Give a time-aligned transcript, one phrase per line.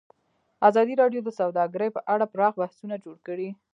[0.69, 3.49] ازادي راډیو د سوداګري په اړه پراخ بحثونه جوړ کړي.